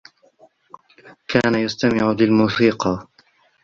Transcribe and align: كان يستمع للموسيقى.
كان 1.27 1.55
يستمع 1.55 2.11
للموسيقى. 2.13 3.07